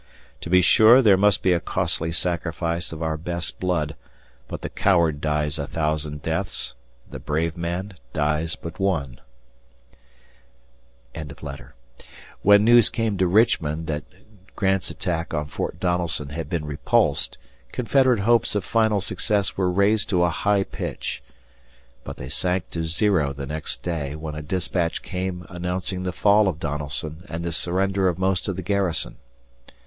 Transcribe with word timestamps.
To 0.39 0.49
be 0.49 0.61
sure 0.61 1.03
there 1.03 1.15
must 1.15 1.43
be 1.43 1.53
a 1.53 1.59
costly 1.59 2.11
sacrifice 2.11 2.91
of 2.91 3.03
our 3.03 3.17
best 3.17 3.59
blood, 3.59 3.95
but 4.47 4.61
the 4.63 4.69
coward 4.69 5.21
dies 5.21 5.59
a 5.59 5.67
thousand 5.67 6.23
deaths, 6.23 6.73
the 7.11 7.19
brave 7.19 7.55
man 7.55 7.93
dies 8.11 8.55
but 8.55 8.79
one. 8.79 9.21
When 12.41 12.63
news 12.63 12.89
came 12.89 13.15
to 13.19 13.27
Richmond 13.27 13.85
that 13.85 14.03
Grant's 14.55 14.89
attack 14.89 15.35
on 15.35 15.45
Fort 15.45 15.79
Donelson 15.79 16.29
had 16.29 16.49
been 16.49 16.65
repulsed, 16.65 17.37
Confederate 17.71 18.21
hopes 18.21 18.55
of 18.55 18.65
final 18.65 19.01
success 19.01 19.55
were 19.55 19.69
raised 19.71 20.09
to 20.09 20.23
a 20.23 20.31
high 20.31 20.63
pitch. 20.63 21.21
But 22.03 22.17
they 22.17 22.29
sank 22.29 22.71
to 22.71 22.85
zero 22.85 23.33
the 23.33 23.45
next 23.45 23.83
day 23.83 24.15
when 24.15 24.33
a 24.33 24.41
dispatch 24.41 25.03
came 25.03 25.45
announcing 25.47 26.01
the 26.01 26.11
fall 26.11 26.47
of 26.47 26.59
Donelson 26.59 27.23
and 27.29 27.43
the 27.45 27.51
surrender 27.51 28.07
of 28.07 28.17
most 28.17 28.47
of 28.47 28.55
the 28.55 28.63
garrison. 28.63 29.17